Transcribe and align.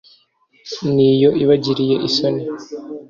n’ 0.93 0.95
iyo 1.11 1.29
ibagiriye 1.43 1.95
isoni 2.07 2.43